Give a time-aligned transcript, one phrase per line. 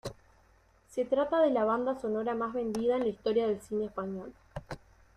[0.89, 4.33] Se trata de la banda sonora más vendida en la historia del cine español.